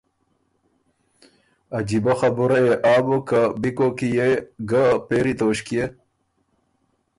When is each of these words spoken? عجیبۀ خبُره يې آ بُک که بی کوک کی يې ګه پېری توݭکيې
عجیبۀ 1.77 2.13
خبُره 2.19 2.57
يې 2.65 2.73
آ 2.93 2.95
بُک 3.05 3.23
که 3.27 3.41
بی 3.61 3.71
کوک 3.77 3.93
کی 3.97 4.07
يې 4.17 4.29
ګه 4.69 4.83
پېری 5.07 5.33
توݭکيې 5.39 5.85